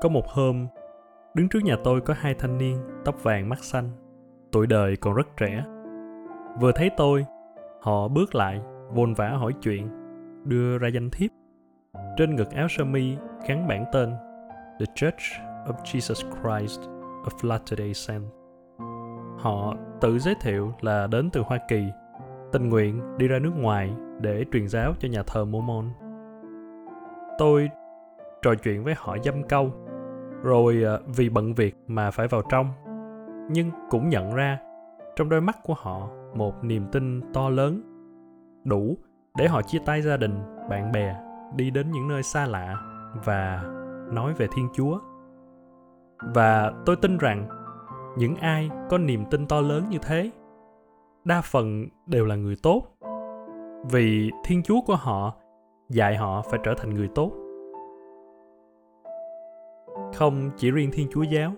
[0.00, 0.66] có một hôm
[1.34, 3.90] đứng trước nhà tôi có hai thanh niên tóc vàng mắt xanh
[4.52, 5.64] tuổi đời còn rất trẻ
[6.60, 7.26] vừa thấy tôi
[7.82, 9.88] họ bước lại vồn vã hỏi chuyện
[10.44, 11.30] đưa ra danh thiếp
[12.16, 13.16] trên ngực áo sơ mi
[13.48, 14.10] gắn bản tên
[14.80, 15.22] The Church
[15.66, 16.80] of Jesus Christ
[17.24, 18.28] of Latter-day Saints.
[19.38, 21.84] Họ tự giới thiệu là đến từ Hoa Kỳ,
[22.52, 23.90] tình nguyện đi ra nước ngoài
[24.20, 25.84] để truyền giáo cho nhà thờ Mormon.
[27.38, 27.70] Tôi
[28.42, 29.72] trò chuyện với họ dăm câu,
[30.42, 32.72] rồi ờ, vì bận việc mà phải vào trong.
[33.50, 34.58] Nhưng cũng nhận ra
[35.16, 37.82] trong đôi mắt của họ một niềm tin to lớn,
[38.64, 38.96] đủ
[39.36, 40.38] để họ chia tay gia đình,
[40.70, 41.16] bạn bè,
[41.56, 42.76] đi đến những nơi xa lạ
[43.24, 43.62] và
[44.12, 44.98] nói về Thiên Chúa.
[46.34, 47.48] Và tôi tin rằng
[48.18, 50.30] những ai có niềm tin to lớn như thế
[51.24, 52.82] đa phần đều là người tốt
[53.90, 55.34] vì thiên chúa của họ
[55.90, 57.32] dạy họ phải trở thành người tốt
[60.14, 61.52] không chỉ riêng thiên chúa giáo.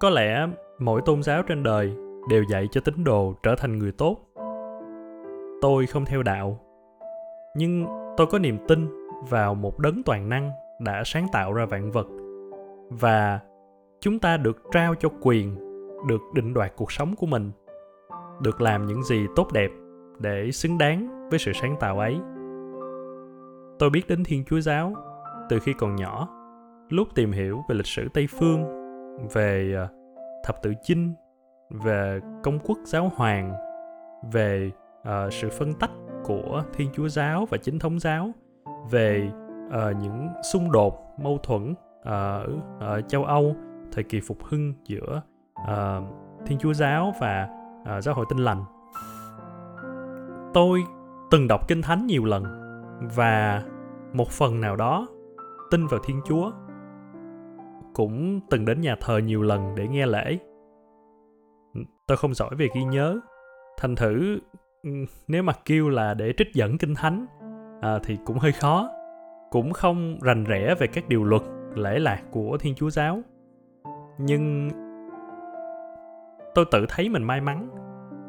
[0.00, 0.46] Có lẽ
[0.78, 1.92] mỗi tôn giáo trên đời
[2.28, 4.16] đều dạy cho tín đồ trở thành người tốt.
[5.60, 6.60] Tôi không theo đạo,
[7.56, 7.86] nhưng
[8.16, 8.88] tôi có niềm tin
[9.30, 10.50] vào một đấng toàn năng
[10.80, 12.06] đã sáng tạo ra vạn vật
[12.90, 13.40] và
[14.00, 15.54] chúng ta được trao cho quyền,
[16.08, 17.50] được định đoạt cuộc sống của mình,
[18.40, 19.70] được làm những gì tốt đẹp
[20.18, 22.20] để xứng đáng với sự sáng tạo ấy.
[23.78, 24.94] Tôi biết đến thiên chúa giáo
[25.48, 26.28] từ khi còn nhỏ
[26.92, 28.64] lúc tìm hiểu về lịch sử tây phương
[29.34, 29.88] về à,
[30.44, 31.14] thập tự chinh
[31.70, 33.52] về công quốc giáo hoàng
[34.32, 35.90] về uh, sự phân tách
[36.24, 38.30] của thiên chúa giáo và chính thống giáo
[38.90, 39.30] về
[39.66, 43.56] uh, những xung đột mâu thuẫn ở, uh, châu âu
[43.92, 45.22] thời kỳ phục hưng giữa
[45.62, 46.04] uh,
[46.46, 47.48] thiên chúa giáo và
[47.82, 48.64] uh, giáo hội tinh lành.
[50.54, 50.84] Tôi
[51.30, 52.44] từng đọc kinh thánh nhiều lần
[53.16, 53.62] và
[54.12, 55.08] một phần nào đó
[55.70, 56.50] tin vào thiên chúa
[57.94, 60.38] cũng từng đến nhà thờ nhiều lần để nghe lễ.
[62.06, 63.20] Tôi không giỏi về ghi nhớ.
[63.78, 64.38] Thành thử
[65.28, 67.26] nếu mà kêu là để trích dẫn kinh thánh
[67.80, 68.90] à, thì cũng hơi khó.
[69.50, 71.42] Cũng không rành rẽ về các điều luật
[71.74, 73.20] lễ lạc của thiên chúa giáo.
[74.18, 74.70] Nhưng
[76.54, 77.68] tôi tự thấy mình may mắn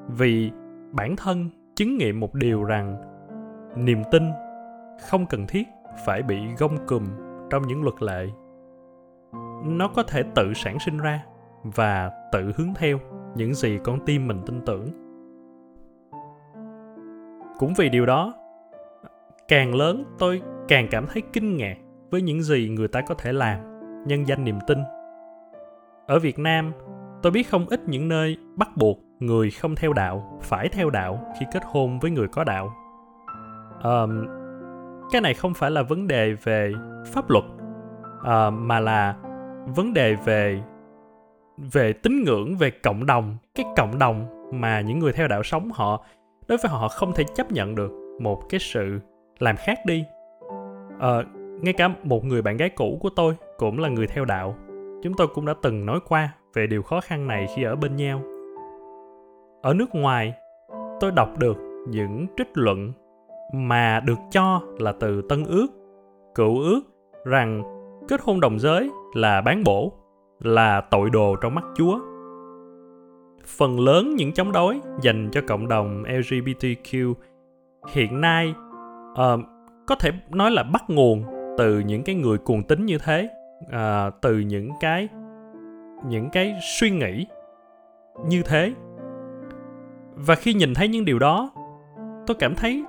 [0.08, 0.52] vì
[0.92, 2.96] bản thân chứng nghiệm một điều rằng
[3.76, 4.24] niềm tin
[5.10, 5.68] không cần thiết
[6.06, 7.04] phải bị gông cùm
[7.50, 8.28] trong những luật lệ
[9.64, 11.24] nó có thể tự sản sinh ra
[11.64, 13.00] và tự hướng theo
[13.36, 14.88] những gì con tim mình tin tưởng.
[17.60, 18.34] Cũng vì điều đó
[19.48, 21.78] càng lớn tôi càng cảm thấy kinh ngạc
[22.12, 23.60] với những gì người ta có thể làm
[24.08, 24.80] nhân danh niềm tin.
[26.08, 26.72] Ở việt nam
[27.22, 31.34] tôi biết không ít những nơi bắt buộc người không theo đạo phải theo đạo
[31.40, 32.74] khi kết hôn với người có đạo.
[33.84, 34.26] Um,
[35.12, 36.74] cái này không phải là vấn đề về
[37.06, 37.44] pháp luật
[38.20, 39.16] uh, mà là
[39.66, 40.62] vấn đề về
[41.58, 45.72] về tín ngưỡng về cộng đồng cái cộng đồng mà những người theo đạo sống
[45.74, 46.06] họ
[46.48, 49.00] đối với họ không thể chấp nhận được một cái sự
[49.40, 50.06] làm khác đi.
[50.96, 51.26] Uh,
[51.62, 54.56] ngay cả một người bạn gái cũ của tôi cũng là người theo đạo.
[55.04, 57.96] Chúng tôi cũng đã từng nói qua về điều khó khăn này khi ở bên
[57.96, 58.22] nhau.
[59.62, 60.34] Ở nước ngoài
[61.00, 61.58] tôi đọc được
[61.88, 62.92] những trích luận
[63.54, 65.68] mà được cho là từ tân ước
[66.36, 66.82] cựu ước
[67.26, 67.73] rằng
[68.08, 69.94] kết hôn đồng giới là bán bổ
[70.40, 72.00] là tội đồ trong mắt chúa.
[73.46, 77.14] Phần lớn những chống đối dành cho cộng đồng lgbtq
[77.88, 78.54] hiện nay
[79.12, 79.40] uh,
[79.88, 81.24] có thể nói là bắt nguồn
[81.58, 83.30] từ những cái người cuồng tín như thế
[83.66, 85.08] uh, từ những cái
[86.08, 87.26] những cái suy nghĩ
[88.28, 88.74] như thế.
[90.16, 91.52] Và khi nhìn thấy những điều đó
[92.28, 92.84] tôi cảm thấy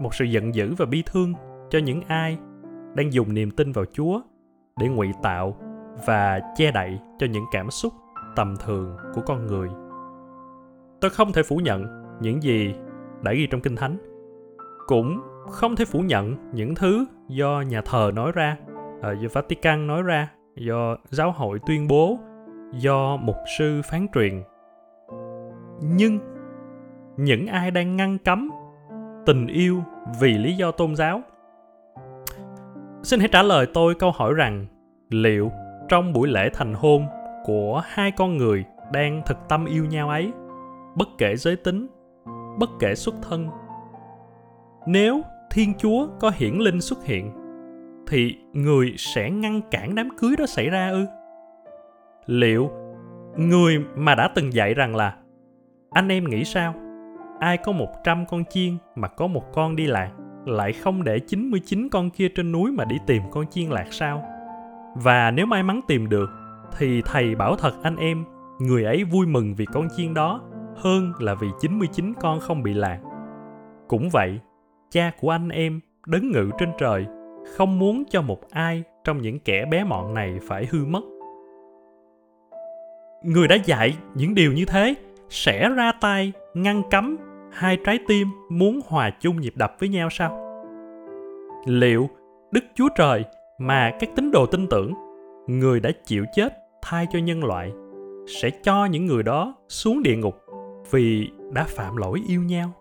[0.00, 1.32] một sự giận dữ và bi thương
[1.70, 2.38] cho những ai
[2.94, 4.20] đang dùng niềm tin vào chúa
[4.80, 5.56] để ngụy tạo
[6.06, 7.92] và che đậy cho những cảm xúc
[8.36, 9.68] tầm thường của con người.
[11.00, 11.84] Tôi không thể phủ nhận
[12.20, 12.74] những gì
[13.22, 13.96] đã ghi trong kinh thánh,
[14.86, 15.20] cũng
[15.50, 18.56] không thể phủ nhận những thứ do nhà thờ nói ra
[19.02, 22.18] ờ, do vatican nói ra, do giáo hội tuyên bố,
[22.72, 24.42] do mục sư phán truyền.
[25.82, 26.18] Nhưng
[27.16, 28.50] những ai đang ngăn cấm
[29.26, 29.82] tình yêu
[30.20, 31.22] vì lý do tôn giáo
[33.04, 34.66] xin hãy trả lời tôi câu hỏi rằng,
[35.10, 35.50] liệu
[35.88, 37.06] trong buổi lễ thành hôn
[37.44, 40.32] của hai con người đang thực tâm yêu nhau ấy,
[40.94, 41.86] bất kể giới tính,
[42.58, 43.48] bất kể xuất thân,
[44.86, 47.32] nếu thiên chúa có hiển linh xuất hiện,
[48.08, 51.06] thì người sẽ ngăn cản đám cưới đó xảy ra ư?
[52.26, 52.70] Liệu
[53.36, 55.16] người mà đã từng dạy rằng là,
[55.90, 56.74] anh em nghĩ sao?
[57.40, 60.10] Ai có 100 con chiên mà có một con đi lạc
[60.46, 64.22] lại không để 99 con kia trên núi mà đi tìm con chiên lạc sao
[64.94, 66.30] và nếu may mắn tìm được
[66.78, 68.24] thì thầy bảo thật anh em
[68.58, 70.40] người ấy vui mừng vì con chiên đó
[70.76, 73.00] hơn là vì 99 con không bị lạc.
[73.88, 74.38] Cũng vậy,
[74.90, 77.06] cha của anh em đấng ngự trên trời
[77.56, 81.00] không muốn cho một ai trong những kẻ bé mọn này phải hư mất.
[83.24, 84.94] Người đã dạy những điều như thế
[85.28, 87.16] sẽ ra tay ngăn cấm
[87.54, 90.60] hai trái tim muốn hòa chung nhịp đập với nhau sao?
[91.66, 92.08] Liệu
[92.52, 93.24] Đức Chúa Trời
[93.58, 94.94] mà các tín đồ tin tưởng,
[95.46, 97.72] người đã chịu chết thay cho nhân loại,
[98.26, 100.34] sẽ cho những người đó xuống địa ngục
[100.90, 102.72] vì đã phạm lỗi yêu nhau?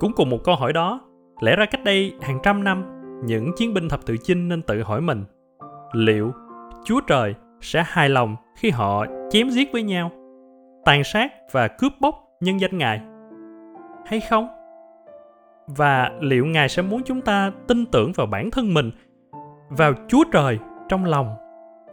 [0.00, 1.00] Cũng cùng một câu hỏi đó,
[1.40, 2.84] lẽ ra cách đây hàng trăm năm,
[3.24, 5.24] những chiến binh thập tự chinh nên tự hỏi mình,
[5.92, 6.32] liệu
[6.84, 10.10] Chúa Trời sẽ hài lòng khi họ chém giết với nhau,
[10.84, 13.00] tàn sát và cướp bóc nhân danh Ngài?
[14.06, 14.48] Hay không?
[15.66, 18.90] Và liệu Ngài sẽ muốn chúng ta tin tưởng vào bản thân mình,
[19.68, 20.58] vào Chúa Trời
[20.88, 21.36] trong lòng,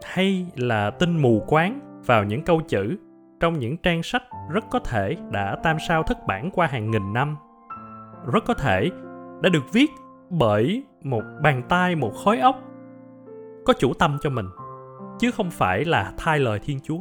[0.04, 2.96] hay là tin mù quáng vào những câu chữ
[3.40, 7.12] trong những trang sách rất có thể đã tam sao thất bản qua hàng nghìn
[7.12, 7.36] năm?
[8.32, 8.90] Rất có thể
[9.42, 9.90] đã được viết
[10.30, 12.56] bởi một bàn tay, một khối óc
[13.64, 14.46] có chủ tâm cho mình
[15.18, 17.00] chứ không phải là thay lời thiên chúa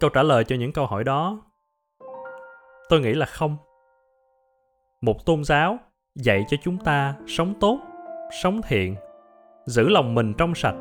[0.00, 1.40] câu trả lời cho những câu hỏi đó.
[2.88, 3.56] Tôi nghĩ là không.
[5.00, 5.78] Một tôn giáo
[6.14, 7.78] dạy cho chúng ta sống tốt,
[8.42, 8.96] sống thiện,
[9.66, 10.76] giữ lòng mình trong sạch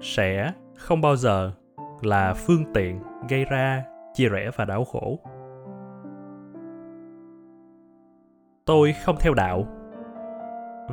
[0.00, 1.52] sẽ không bao giờ
[2.02, 3.84] là phương tiện gây ra
[4.14, 5.18] chia rẽ và đau khổ.
[8.66, 9.66] Tôi không theo đạo,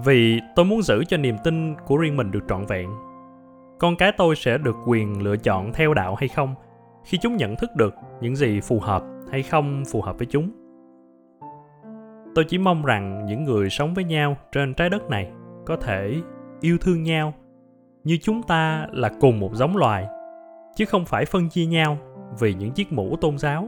[0.04, 2.90] vì tôi muốn giữ cho niềm tin của riêng mình được trọn vẹn.
[3.80, 6.56] Con cái tôi sẽ được quyền lựa chọn theo đạo hay không?
[7.04, 10.52] Khi chúng nhận thức được những gì phù hợp hay không phù hợp với chúng.
[12.36, 15.32] Tôi chỉ mong rằng những người sống với nhau trên trái đất này
[15.66, 16.16] có thể
[16.62, 17.34] yêu thương nhau
[18.04, 20.08] như chúng ta là cùng một giống loài,
[20.76, 21.98] chứ không phải phân chia nhau
[22.40, 23.68] vì những chiếc mũ tôn giáo.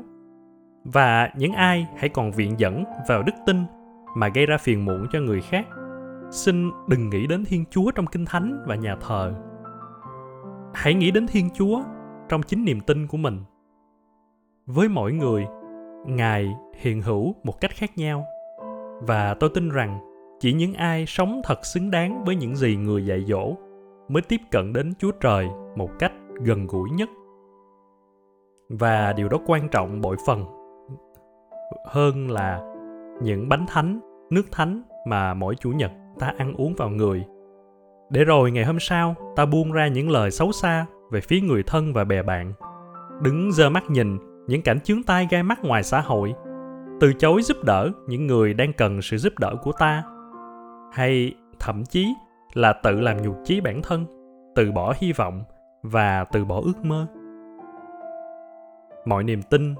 [0.83, 3.65] Và những ai hãy còn viện dẫn vào đức tin
[4.15, 5.65] mà gây ra phiền muộn cho người khác,
[6.31, 9.33] xin đừng nghĩ đến thiên chúa trong kinh thánh và nhà thờ.
[10.73, 11.83] Hãy nghĩ đến thiên chúa
[12.29, 13.39] trong chính niềm tin của mình.
[14.65, 15.45] Với mỗi người,
[16.05, 18.25] ngài hiện hữu một cách khác nhau.
[19.01, 19.99] Và tôi tin rằng,
[20.39, 23.55] chỉ những ai sống thật xứng đáng với những gì người dạy dỗ
[24.07, 26.11] mới tiếp cận đến chúa trời một cách
[26.41, 27.09] gần gũi nhất.
[28.69, 30.45] Và điều đó quan trọng bội phần
[31.85, 32.61] hơn là
[33.21, 33.99] những bánh thánh,
[34.29, 37.25] nước thánh mà mỗi chủ nhật ta ăn uống vào người.
[38.09, 41.63] Để rồi ngày hôm sau ta buông ra những lời xấu xa về phía người
[41.63, 42.53] thân và bè bạn.
[43.21, 44.17] Đứng dơ mắt nhìn
[44.47, 46.33] những cảnh chướng tai gai mắt ngoài xã hội.
[46.99, 50.03] Từ chối giúp đỡ những người đang cần sự giúp đỡ của ta.
[50.93, 52.13] Hay thậm chí
[52.53, 54.05] là tự làm nhục chí bản thân
[54.55, 55.43] từ bỏ hy vọng
[55.83, 57.07] và từ bỏ ước mơ.
[59.05, 59.75] Mọi niềm tin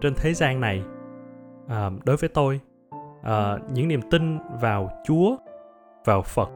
[0.00, 0.82] trên thế gian này
[1.68, 2.60] à, đối với tôi
[3.22, 5.36] à, những niềm tin vào chúa
[6.04, 6.50] vào phật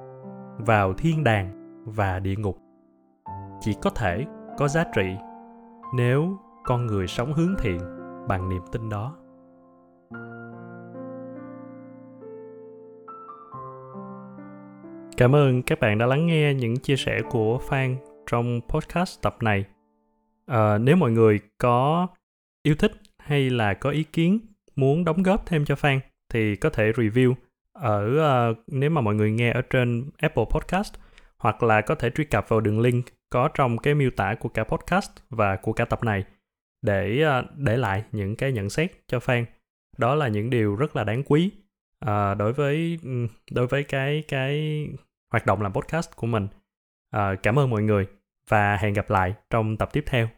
[0.58, 1.50] vào thiên đàng
[1.86, 2.58] và địa ngục
[3.62, 4.24] chỉ có thể
[4.58, 5.16] có giá trị
[5.94, 7.78] nếu con người sống hướng thiện
[8.28, 9.16] bằng niềm tin đó.
[15.16, 17.96] Cảm ơn các bạn đã lắng nghe những chia sẻ của phan
[18.30, 19.64] trong podcast tập này.
[20.46, 22.06] À, nếu mọi người có
[22.62, 24.38] yêu thích hay là có ý kiến
[24.76, 26.00] muốn đóng góp thêm cho phan
[26.32, 27.34] thì có thể review
[27.72, 28.06] ở
[28.50, 30.94] uh, nếu mà mọi người nghe ở trên Apple Podcast
[31.38, 34.48] hoặc là có thể truy cập vào đường link có trong cái miêu tả của
[34.48, 36.24] cả podcast và của cả tập này.
[36.82, 39.44] Để à, để lại những cái nhận xét cho fan.
[39.98, 41.50] Đó là những điều rất là đáng quý.
[41.98, 42.98] À, đối với
[43.50, 44.86] đối với cái cái
[45.30, 46.48] hoạt động làm podcast của mình.
[47.10, 48.06] À, cảm ơn mọi người
[48.48, 50.28] và hẹn gặp lại trong tập tiếp theo.